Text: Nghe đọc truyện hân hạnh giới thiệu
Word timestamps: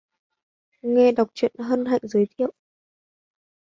Nghe 0.83 1.11
đọc 1.11 1.27
truyện 1.33 1.55
hân 1.59 1.85
hạnh 1.85 2.01
giới 2.03 2.25
thiệu 2.37 2.53